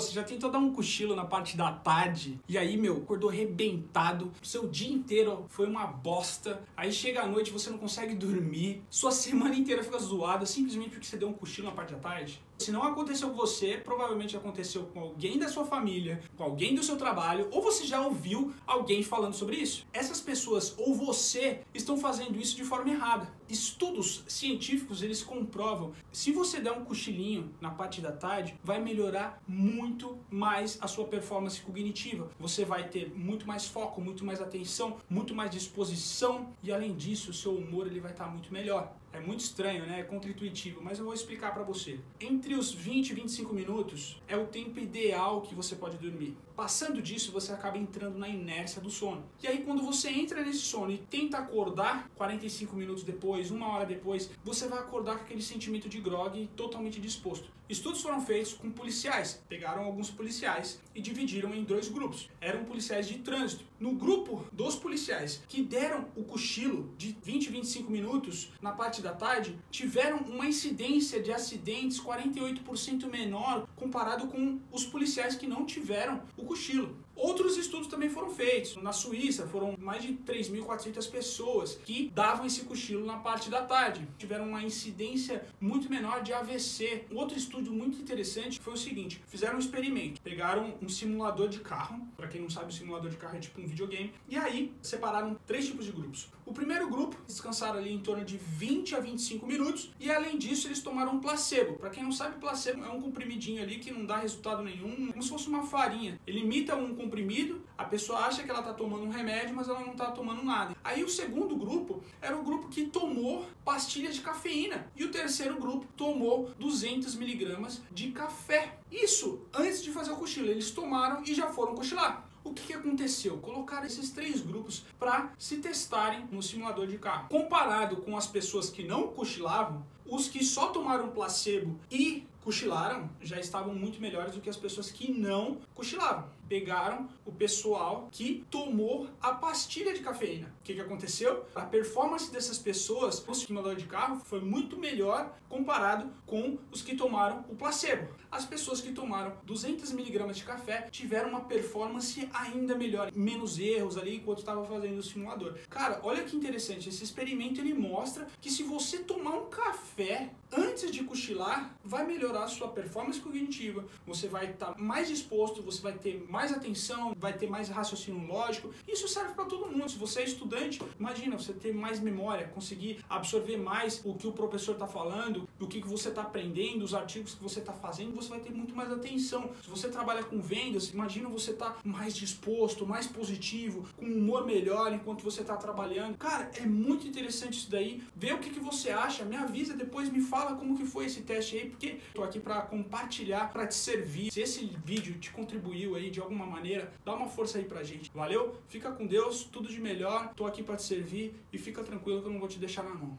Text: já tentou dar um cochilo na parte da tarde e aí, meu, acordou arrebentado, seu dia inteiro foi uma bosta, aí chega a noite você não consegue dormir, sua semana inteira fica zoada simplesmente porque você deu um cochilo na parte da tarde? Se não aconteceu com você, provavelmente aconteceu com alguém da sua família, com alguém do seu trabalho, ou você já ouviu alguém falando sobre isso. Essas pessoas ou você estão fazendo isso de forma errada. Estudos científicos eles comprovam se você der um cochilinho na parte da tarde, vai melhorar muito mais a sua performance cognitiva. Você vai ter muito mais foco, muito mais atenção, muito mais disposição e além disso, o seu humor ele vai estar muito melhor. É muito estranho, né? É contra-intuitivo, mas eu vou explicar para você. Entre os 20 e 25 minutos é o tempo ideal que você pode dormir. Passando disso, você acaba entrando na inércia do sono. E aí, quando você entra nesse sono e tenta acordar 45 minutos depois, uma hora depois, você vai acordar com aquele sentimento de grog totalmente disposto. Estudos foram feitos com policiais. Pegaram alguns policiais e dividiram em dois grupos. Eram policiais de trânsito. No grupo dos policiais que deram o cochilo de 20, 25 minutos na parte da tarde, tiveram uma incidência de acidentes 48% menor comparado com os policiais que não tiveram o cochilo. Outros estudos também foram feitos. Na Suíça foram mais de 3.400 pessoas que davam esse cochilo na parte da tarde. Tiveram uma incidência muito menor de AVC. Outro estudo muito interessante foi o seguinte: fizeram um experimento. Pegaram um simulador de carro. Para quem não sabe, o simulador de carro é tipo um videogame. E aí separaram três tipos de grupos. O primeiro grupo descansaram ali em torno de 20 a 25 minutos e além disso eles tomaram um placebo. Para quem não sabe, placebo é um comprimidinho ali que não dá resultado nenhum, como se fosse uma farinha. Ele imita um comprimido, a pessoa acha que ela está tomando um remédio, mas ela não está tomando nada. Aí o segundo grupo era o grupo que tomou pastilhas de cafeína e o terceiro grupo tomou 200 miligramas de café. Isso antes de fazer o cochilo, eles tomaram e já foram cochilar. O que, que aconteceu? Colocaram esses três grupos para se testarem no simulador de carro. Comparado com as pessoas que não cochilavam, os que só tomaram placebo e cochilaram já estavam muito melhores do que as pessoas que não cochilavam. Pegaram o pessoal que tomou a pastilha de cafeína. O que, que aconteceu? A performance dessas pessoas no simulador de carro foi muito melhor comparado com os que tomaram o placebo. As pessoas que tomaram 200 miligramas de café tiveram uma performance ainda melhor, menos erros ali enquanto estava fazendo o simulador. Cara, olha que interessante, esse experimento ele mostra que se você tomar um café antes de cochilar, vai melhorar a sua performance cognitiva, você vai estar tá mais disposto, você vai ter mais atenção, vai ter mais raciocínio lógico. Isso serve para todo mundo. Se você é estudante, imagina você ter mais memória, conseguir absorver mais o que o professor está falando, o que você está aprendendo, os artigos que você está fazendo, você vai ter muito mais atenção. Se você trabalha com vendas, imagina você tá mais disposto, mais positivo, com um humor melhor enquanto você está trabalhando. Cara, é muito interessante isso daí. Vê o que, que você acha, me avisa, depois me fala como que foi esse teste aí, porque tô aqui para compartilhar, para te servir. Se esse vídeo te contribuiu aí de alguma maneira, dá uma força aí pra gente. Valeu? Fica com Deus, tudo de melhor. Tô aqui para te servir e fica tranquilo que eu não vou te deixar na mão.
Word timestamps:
já 0.00 0.22
tentou 0.22 0.50
dar 0.50 0.58
um 0.58 0.72
cochilo 0.72 1.14
na 1.14 1.24
parte 1.24 1.56
da 1.56 1.72
tarde 1.72 2.38
e 2.48 2.56
aí, 2.56 2.76
meu, 2.76 2.98
acordou 2.98 3.30
arrebentado, 3.30 4.32
seu 4.42 4.68
dia 4.68 4.92
inteiro 4.92 5.46
foi 5.48 5.66
uma 5.66 5.86
bosta, 5.86 6.62
aí 6.76 6.92
chega 6.92 7.22
a 7.22 7.26
noite 7.26 7.50
você 7.50 7.70
não 7.70 7.78
consegue 7.78 8.14
dormir, 8.14 8.82
sua 8.90 9.10
semana 9.10 9.54
inteira 9.54 9.82
fica 9.82 9.98
zoada 9.98 10.46
simplesmente 10.46 10.90
porque 10.90 11.06
você 11.06 11.16
deu 11.16 11.28
um 11.28 11.32
cochilo 11.32 11.68
na 11.68 11.74
parte 11.74 11.92
da 11.92 11.98
tarde? 11.98 12.40
Se 12.58 12.72
não 12.72 12.82
aconteceu 12.82 13.28
com 13.28 13.36
você, 13.36 13.76
provavelmente 13.84 14.36
aconteceu 14.36 14.84
com 14.84 15.00
alguém 15.00 15.38
da 15.38 15.46
sua 15.46 15.66
família, 15.66 16.22
com 16.36 16.42
alguém 16.42 16.74
do 16.74 16.82
seu 16.82 16.96
trabalho, 16.96 17.48
ou 17.52 17.62
você 17.62 17.84
já 17.84 18.00
ouviu 18.00 18.52
alguém 18.66 19.02
falando 19.02 19.34
sobre 19.34 19.56
isso. 19.56 19.86
Essas 19.92 20.20
pessoas 20.20 20.74
ou 20.78 20.94
você 20.94 21.60
estão 21.74 21.98
fazendo 21.98 22.40
isso 22.40 22.56
de 22.56 22.64
forma 22.64 22.90
errada. 22.90 23.28
Estudos 23.48 24.24
científicos 24.26 25.02
eles 25.02 25.22
comprovam 25.22 25.92
se 26.12 26.32
você 26.32 26.60
der 26.60 26.72
um 26.72 26.84
cochilinho 26.84 27.50
na 27.60 27.70
parte 27.70 28.00
da 28.00 28.12
tarde, 28.12 28.54
vai 28.62 28.80
melhorar 28.80 29.42
muito 29.46 30.18
mais 30.30 30.78
a 30.80 30.88
sua 30.88 31.06
performance 31.06 31.60
cognitiva. 31.60 32.30
Você 32.38 32.64
vai 32.64 32.88
ter 32.88 33.12
muito 33.14 33.46
mais 33.46 33.66
foco, 33.66 34.00
muito 34.00 34.24
mais 34.24 34.40
atenção, 34.40 34.96
muito 35.08 35.34
mais 35.34 35.50
disposição 35.50 36.52
e 36.62 36.72
além 36.72 36.94
disso, 36.94 37.30
o 37.30 37.34
seu 37.34 37.54
humor 37.54 37.86
ele 37.86 38.00
vai 38.00 38.12
estar 38.12 38.26
muito 38.26 38.52
melhor. 38.52 38.94
É 39.16 39.20
muito 39.20 39.40
estranho, 39.40 39.86
né? 39.86 40.00
É 40.00 40.02
contra-intuitivo, 40.02 40.82
mas 40.82 40.98
eu 40.98 41.06
vou 41.06 41.14
explicar 41.14 41.54
para 41.54 41.62
você. 41.62 41.98
Entre 42.20 42.54
os 42.54 42.70
20 42.74 43.08
e 43.10 43.14
25 43.14 43.54
minutos 43.54 44.20
é 44.28 44.36
o 44.36 44.46
tempo 44.46 44.78
ideal 44.78 45.40
que 45.40 45.54
você 45.54 45.74
pode 45.74 45.96
dormir. 45.96 46.36
Passando 46.54 47.00
disso, 47.00 47.32
você 47.32 47.52
acaba 47.52 47.78
entrando 47.78 48.18
na 48.18 48.28
inércia 48.28 48.80
do 48.80 48.90
sono. 48.90 49.24
E 49.42 49.46
aí, 49.46 49.62
quando 49.62 49.82
você 49.82 50.10
entra 50.10 50.42
nesse 50.42 50.60
sono 50.60 50.90
e 50.90 50.98
tenta 50.98 51.38
acordar 51.38 52.10
45 52.14 52.76
minutos 52.76 53.02
depois, 53.02 53.50
uma 53.50 53.68
hora 53.68 53.86
depois, 53.86 54.30
você 54.44 54.68
vai 54.68 54.78
acordar 54.78 55.16
com 55.16 55.24
aquele 55.24 55.42
sentimento 55.42 55.88
de 55.88 55.98
grog 56.00 56.46
totalmente 56.56 57.00
disposto. 57.00 57.50
Estudos 57.68 58.00
foram 58.00 58.24
feitos 58.24 58.54
com 58.54 58.70
policiais. 58.70 59.42
Pegaram 59.48 59.84
alguns 59.84 60.08
policiais 60.08 60.80
e 60.94 61.00
dividiram 61.00 61.52
em 61.52 61.64
dois 61.64 61.88
grupos. 61.88 62.30
Eram 62.40 62.64
policiais 62.64 63.08
de 63.08 63.18
trânsito. 63.18 63.64
No 63.80 63.92
grupo 63.92 64.46
dos 64.52 64.76
policiais 64.76 65.42
que 65.48 65.62
deram 65.62 66.06
o 66.14 66.22
cochilo 66.22 66.94
de 66.96 67.16
20, 67.22 67.50
25 67.50 67.90
minutos 67.90 68.52
na 68.62 68.70
parte 68.70 69.02
da 69.06 69.12
tarde, 69.12 69.56
tiveram 69.70 70.18
uma 70.18 70.46
incidência 70.46 71.22
de 71.22 71.32
acidentes 71.32 72.00
48% 72.00 73.06
menor 73.06 73.68
comparado 73.76 74.26
com 74.26 74.58
os 74.72 74.84
policiais 74.84 75.36
que 75.36 75.46
não 75.46 75.64
tiveram 75.64 76.22
o 76.36 76.44
cochilo. 76.44 77.05
Outros 77.16 77.56
estudos 77.56 77.88
também 77.88 78.10
foram 78.10 78.28
feitos. 78.28 78.76
Na 78.76 78.92
Suíça 78.92 79.46
foram 79.46 79.74
mais 79.78 80.02
de 80.02 80.12
3.400 80.12 81.10
pessoas 81.10 81.80
que 81.84 82.10
davam 82.14 82.44
esse 82.44 82.64
cochilo 82.64 83.06
na 83.06 83.16
parte 83.16 83.48
da 83.48 83.62
tarde. 83.62 84.06
Tiveram 84.18 84.46
uma 84.46 84.62
incidência 84.62 85.46
muito 85.58 85.88
menor 85.88 86.22
de 86.22 86.34
AVC. 86.34 87.06
Outro 87.10 87.38
estudo 87.38 87.72
muito 87.72 87.98
interessante 87.98 88.60
foi 88.60 88.74
o 88.74 88.76
seguinte: 88.76 89.22
fizeram 89.26 89.56
um 89.56 89.58
experimento. 89.58 90.20
Pegaram 90.20 90.74
um 90.82 90.88
simulador 90.88 91.48
de 91.48 91.60
carro. 91.60 92.06
Para 92.16 92.28
quem 92.28 92.42
não 92.42 92.50
sabe, 92.50 92.70
o 92.70 92.74
simulador 92.74 93.10
de 93.10 93.16
carro 93.16 93.36
é 93.36 93.40
tipo 93.40 93.60
um 93.62 93.66
videogame. 93.66 94.12
E 94.28 94.36
aí 94.36 94.74
separaram 94.82 95.38
três 95.46 95.66
tipos 95.66 95.86
de 95.86 95.92
grupos. 95.92 96.28
O 96.44 96.52
primeiro 96.52 96.88
grupo 96.88 97.16
descansaram 97.26 97.78
ali 97.78 97.92
em 97.92 97.98
torno 97.98 98.24
de 98.24 98.36
20 98.36 98.94
a 98.94 99.00
25 99.00 99.46
minutos 99.46 99.90
e 99.98 100.10
além 100.10 100.38
disso 100.38 100.68
eles 100.68 100.80
tomaram 100.80 101.14
um 101.14 101.20
placebo. 101.20 101.74
Para 101.74 101.90
quem 101.90 102.04
não 102.04 102.12
sabe, 102.12 102.38
placebo 102.38 102.84
é 102.84 102.88
um 102.88 103.00
comprimidinho 103.00 103.62
ali 103.62 103.78
que 103.78 103.90
não 103.90 104.04
dá 104.04 104.18
resultado 104.18 104.62
nenhum, 104.62 105.08
como 105.08 105.22
se 105.22 105.28
fosse 105.28 105.48
uma 105.48 105.66
farinha. 105.66 106.20
Ele 106.26 106.40
imita 106.40 106.76
um 106.76 106.94
comprimido, 107.06 107.62
a 107.78 107.84
pessoa 107.84 108.20
acha 108.20 108.42
que 108.42 108.50
ela 108.50 108.60
está 108.60 108.74
tomando 108.74 109.04
um 109.04 109.10
remédio, 109.10 109.54
mas 109.54 109.68
ela 109.68 109.80
não 109.80 109.92
está 109.92 110.10
tomando 110.10 110.44
nada. 110.44 110.76
Aí 110.82 111.04
o 111.04 111.08
segundo 111.08 111.56
grupo 111.56 112.02
era 112.20 112.36
o 112.36 112.42
grupo 112.42 112.68
que 112.68 112.86
tomou 112.86 113.46
pastilhas 113.64 114.16
de 114.16 114.20
cafeína 114.20 114.90
e 114.96 115.04
o 115.04 115.10
terceiro 115.10 115.58
grupo 115.58 115.86
tomou 115.96 116.50
200 116.58 117.14
miligramas 117.14 117.80
de 117.92 118.10
café. 118.10 118.78
Isso 118.90 119.40
antes 119.54 119.82
de 119.82 119.90
fazer 119.90 120.12
o 120.12 120.16
cochilo, 120.16 120.48
eles 120.48 120.70
tomaram 120.70 121.22
e 121.24 121.34
já 121.34 121.46
foram 121.48 121.74
cochilar. 121.74 122.26
O 122.42 122.54
que, 122.54 122.68
que 122.68 122.72
aconteceu? 122.72 123.38
Colocaram 123.38 123.86
esses 123.86 124.10
três 124.10 124.40
grupos 124.40 124.84
para 124.98 125.32
se 125.36 125.56
testarem 125.56 126.28
no 126.30 126.42
simulador 126.42 126.86
de 126.86 126.96
carro. 126.96 127.28
Comparado 127.28 127.96
com 127.96 128.16
as 128.16 128.26
pessoas 128.26 128.70
que 128.70 128.84
não 128.84 129.08
cochilavam, 129.08 129.84
os 130.08 130.28
que 130.28 130.44
só 130.44 130.68
tomaram 130.68 131.08
placebo 131.08 131.78
e 131.90 132.24
cochilaram 132.46 133.10
já 133.20 133.40
estavam 133.40 133.74
muito 133.74 134.00
melhores 134.00 134.32
do 134.32 134.40
que 134.40 134.48
as 134.48 134.56
pessoas 134.56 134.92
que 134.92 135.10
não 135.10 135.58
cochilavam. 135.74 136.30
Pegaram 136.48 137.08
o 137.24 137.32
pessoal 137.32 138.08
que 138.12 138.44
tomou 138.50 139.08
a 139.20 139.32
pastilha 139.32 139.92
de 139.92 140.00
cafeína. 140.00 140.52
O 140.60 140.64
que, 140.64 140.74
que 140.74 140.80
aconteceu? 140.80 141.44
A 141.54 141.62
performance 141.62 142.30
dessas 142.30 142.58
pessoas 142.58 143.24
no 143.26 143.34
simulador 143.34 143.76
de 143.76 143.86
carro 143.86 144.20
foi 144.24 144.40
muito 144.40 144.78
melhor 144.78 145.34
comparado 145.48 146.10
com 146.26 146.58
os 146.70 146.82
que 146.82 146.96
tomaram 146.96 147.44
o 147.48 147.54
placebo. 147.54 148.08
As 148.30 148.44
pessoas 148.44 148.80
que 148.80 148.92
tomaram 148.92 149.32
200 149.44 149.92
miligramas 149.92 150.36
de 150.36 150.44
café 150.44 150.88
tiveram 150.90 151.30
uma 151.30 151.40
performance 151.40 152.28
ainda 152.32 152.74
melhor, 152.74 153.10
menos 153.14 153.58
erros 153.58 153.96
ali 153.96 154.16
enquanto 154.16 154.38
estava 154.38 154.64
fazendo 154.64 154.98
o 154.98 155.02
simulador. 155.02 155.56
Cara, 155.70 156.00
olha 156.02 156.22
que 156.24 156.36
interessante, 156.36 156.88
esse 156.88 157.02
experimento 157.02 157.60
ele 157.60 157.72
mostra 157.72 158.26
que 158.40 158.50
se 158.50 158.62
você 158.62 158.98
tomar 158.98 159.36
um 159.36 159.46
café 159.46 160.30
antes 160.52 160.90
de 160.90 161.02
cochilar, 161.04 161.74
vai 161.84 162.06
melhorar 162.06 162.44
a 162.44 162.48
sua 162.48 162.68
performance 162.68 163.20
cognitiva, 163.20 163.84
você 164.06 164.28
vai 164.28 164.50
estar 164.52 164.74
tá 164.74 164.78
mais 164.78 165.08
disposto, 165.08 165.62
você 165.62 165.80
vai 165.80 165.92
ter 165.94 166.24
mais 166.28 166.35
atenção, 166.52 167.14
vai 167.18 167.32
ter 167.32 167.48
mais 167.48 167.68
raciocínio 167.68 168.26
lógico. 168.26 168.70
Isso 168.86 169.08
serve 169.08 169.34
para 169.34 169.44
todo 169.44 169.66
mundo. 169.66 169.90
Se 169.90 169.98
você 169.98 170.20
é 170.20 170.24
estudante, 170.24 170.80
imagina 170.98 171.38
você 171.38 171.52
ter 171.52 171.72
mais 171.72 172.00
memória, 172.00 172.48
conseguir 172.48 173.04
absorver 173.08 173.56
mais 173.56 174.00
o 174.04 174.14
que 174.14 174.26
o 174.26 174.32
professor 174.32 174.72
está 174.72 174.86
falando, 174.86 175.48
o 175.60 175.66
que 175.66 175.80
você 175.80 176.08
está 176.08 176.22
aprendendo, 176.22 176.82
os 176.82 176.94
artigos 176.94 177.34
que 177.34 177.42
você 177.42 177.60
está 177.60 177.72
fazendo, 177.72 178.14
você 178.14 178.28
vai 178.28 178.40
ter 178.40 178.52
muito 178.52 178.74
mais 178.74 178.90
atenção. 178.92 179.50
Se 179.62 179.70
você 179.70 179.88
trabalha 179.88 180.24
com 180.24 180.40
vendas, 180.40 180.90
imagina 180.90 181.28
você 181.28 181.52
tá 181.52 181.76
mais 181.84 182.14
disposto, 182.16 182.86
mais 182.86 183.06
positivo, 183.06 183.88
com 183.96 184.04
um 184.04 184.18
humor 184.18 184.46
melhor 184.46 184.92
enquanto 184.92 185.22
você 185.22 185.42
está 185.42 185.56
trabalhando. 185.56 186.16
Cara, 186.16 186.50
é 186.54 186.66
muito 186.66 187.06
interessante 187.06 187.58
isso 187.58 187.70
daí. 187.70 188.02
Vê 188.14 188.32
o 188.32 188.38
que, 188.38 188.50
que 188.50 188.60
você 188.60 188.90
acha, 188.90 189.24
me 189.24 189.36
avisa, 189.36 189.74
depois 189.74 190.10
me 190.10 190.20
fala 190.20 190.56
como 190.56 190.76
que 190.76 190.84
foi 190.84 191.06
esse 191.06 191.22
teste 191.22 191.56
aí, 191.56 191.70
porque 191.70 191.98
tô 192.14 192.22
aqui 192.22 192.40
para 192.40 192.62
compartilhar, 192.62 193.52
para 193.52 193.66
te 193.66 193.74
servir. 193.74 194.32
Se 194.32 194.40
esse 194.40 194.66
vídeo 194.84 195.18
te 195.18 195.30
contribuiu 195.30 195.94
aí 195.94 196.10
de 196.10 196.20
alguma 196.26 196.46
maneira, 196.46 196.92
dá 197.04 197.14
uma 197.14 197.28
força 197.28 197.58
aí 197.58 197.64
pra 197.64 197.82
gente. 197.82 198.10
Valeu? 198.14 198.56
Fica 198.68 198.90
com 198.90 199.06
Deus, 199.06 199.44
tudo 199.44 199.68
de 199.68 199.80
melhor. 199.80 200.32
Tô 200.34 200.46
aqui 200.46 200.62
para 200.62 200.76
te 200.76 200.82
servir 200.82 201.34
e 201.52 201.58
fica 201.58 201.82
tranquilo 201.82 202.20
que 202.20 202.28
eu 202.28 202.32
não 202.32 202.40
vou 202.40 202.48
te 202.48 202.58
deixar 202.58 202.82
na 202.82 202.94
mão. 202.94 203.14